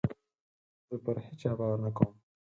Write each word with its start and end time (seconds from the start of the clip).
زه 0.87 0.95
پر 1.03 1.15
هېچا 1.27 1.51
باور 1.59 1.79
نه 1.85 1.89
کوم. 1.95 2.09